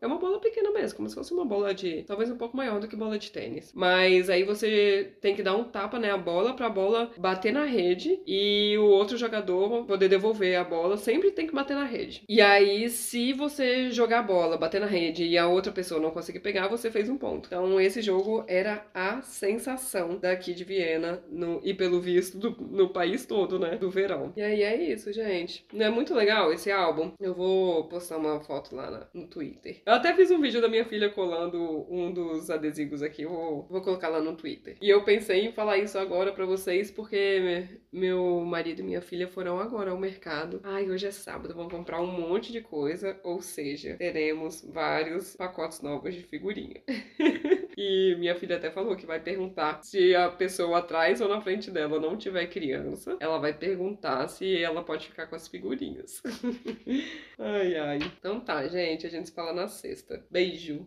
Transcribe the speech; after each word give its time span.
É 0.00 0.06
uma 0.06 0.18
bola 0.18 0.40
pequena 0.40 0.70
mesmo, 0.72 0.96
como 0.96 1.08
se 1.08 1.14
fosse 1.14 1.32
uma 1.32 1.44
bola 1.44 1.74
de. 1.74 2.02
talvez 2.02 2.30
um 2.30 2.36
pouco 2.36 2.56
maior 2.56 2.80
do 2.80 2.88
que 2.88 2.96
bola 2.96 3.18
de 3.18 3.30
tênis. 3.30 3.72
Mas 3.74 4.28
aí 4.30 4.42
você 4.44 5.12
tem 5.20 5.34
que 5.34 5.42
dar 5.42 5.56
um 5.56 5.64
tapa, 5.64 5.98
né? 5.98 6.16
Bola 6.16 6.54
pra 6.54 6.68
bola 6.68 7.10
bater 7.18 7.52
na 7.52 7.64
rede 7.64 8.20
e 8.26 8.76
o 8.78 8.84
outro 8.84 9.16
jogador 9.16 9.36
jogador 9.36 9.84
poder 9.84 10.08
devolver 10.08 10.56
a 10.56 10.64
bola, 10.64 10.96
sempre 10.96 11.30
tem 11.30 11.46
que 11.46 11.54
bater 11.54 11.74
na 11.74 11.84
rede. 11.84 12.22
E 12.28 12.40
aí, 12.40 12.88
se 12.88 13.32
você 13.32 13.90
jogar 13.90 14.20
a 14.20 14.22
bola, 14.22 14.56
bater 14.56 14.80
na 14.80 14.86
rede 14.86 15.24
e 15.24 15.36
a 15.36 15.46
outra 15.46 15.72
pessoa 15.72 16.00
não 16.00 16.10
conseguir 16.10 16.40
pegar, 16.40 16.68
você 16.68 16.90
fez 16.90 17.08
um 17.08 17.18
ponto. 17.18 17.46
Então, 17.46 17.80
esse 17.80 18.00
jogo 18.00 18.44
era 18.46 18.86
a 18.94 19.22
sensação 19.22 20.18
daqui 20.18 20.54
de 20.54 20.64
Viena 20.64 21.22
no, 21.28 21.60
e, 21.62 21.74
pelo 21.74 22.00
visto, 22.00 22.38
do, 22.38 22.50
no 22.60 22.88
país 22.88 23.26
todo, 23.26 23.58
né? 23.58 23.76
Do 23.76 23.90
verão. 23.90 24.32
E 24.36 24.42
aí 24.42 24.62
é 24.62 24.92
isso, 24.92 25.12
gente. 25.12 25.64
Não 25.72 25.86
é 25.86 25.90
muito 25.90 26.14
legal 26.14 26.52
esse 26.52 26.70
álbum? 26.70 27.12
Eu 27.20 27.34
vou 27.34 27.84
postar 27.84 28.18
uma 28.18 28.40
foto 28.40 28.74
lá 28.74 28.90
na, 28.90 29.06
no 29.12 29.26
Twitter. 29.26 29.45
Eu 29.84 29.94
até 29.94 30.14
fiz 30.14 30.30
um 30.30 30.40
vídeo 30.40 30.60
da 30.60 30.68
minha 30.68 30.84
filha 30.84 31.10
colando 31.10 31.86
um 31.90 32.12
dos 32.12 32.50
adesivos 32.50 33.02
aqui. 33.02 33.24
Vou, 33.24 33.66
vou 33.68 33.80
colocar 33.80 34.08
lá 34.08 34.20
no 34.20 34.36
Twitter. 34.36 34.76
E 34.80 34.88
eu 34.88 35.04
pensei 35.04 35.46
em 35.46 35.52
falar 35.52 35.78
isso 35.78 35.98
agora 35.98 36.32
para 36.32 36.46
vocês 36.46 36.90
porque 36.90 37.68
meu 37.92 38.40
marido 38.44 38.80
e 38.80 38.84
minha 38.84 39.00
filha 39.00 39.28
foram 39.28 39.58
agora 39.58 39.90
ao 39.90 39.98
mercado. 39.98 40.60
Ai, 40.62 40.90
hoje 40.90 41.06
é 41.06 41.10
sábado, 41.10 41.54
vão 41.54 41.68
comprar 41.68 42.00
um 42.00 42.06
monte 42.06 42.52
de 42.52 42.60
coisa, 42.60 43.18
ou 43.22 43.40
seja, 43.40 43.96
teremos 43.96 44.64
vários 44.64 45.36
pacotes 45.36 45.80
novos 45.80 46.14
de 46.14 46.22
figurinha. 46.22 46.82
e 47.76 48.14
minha 48.18 48.34
filha 48.34 48.56
até 48.56 48.70
falou 48.70 48.96
que 48.96 49.06
vai 49.06 49.20
perguntar 49.20 49.82
se 49.82 50.14
a 50.14 50.30
pessoa 50.30 50.78
atrás 50.78 51.20
ou 51.20 51.28
na 51.28 51.40
frente 51.40 51.70
dela 51.70 52.00
não 52.00 52.16
tiver 52.16 52.46
criança, 52.46 53.16
ela 53.20 53.38
vai 53.38 53.52
perguntar 53.52 54.26
se 54.28 54.62
ela 54.62 54.82
pode 54.82 55.08
ficar 55.08 55.26
com 55.26 55.36
as 55.36 55.46
figurinhas. 55.46 56.22
ai, 57.38 57.76
ai. 57.76 57.98
Então 58.18 58.40
tá, 58.40 58.66
gente, 58.66 59.06
a 59.06 59.10
gente 59.10 59.28
se 59.28 59.34
fala 59.34 59.52
na 59.52 59.68
sexta. 59.68 60.24
Beijo! 60.30 60.86